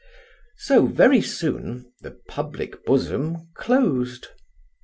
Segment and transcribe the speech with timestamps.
[0.57, 4.29] So, very soon the public bosom closed.